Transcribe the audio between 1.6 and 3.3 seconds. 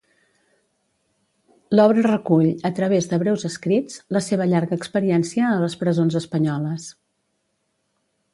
L'obra recull, a través de